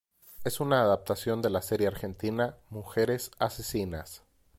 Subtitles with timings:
[0.43, 4.23] Es una adaptación de la serie argentina "Mujeres asesinas".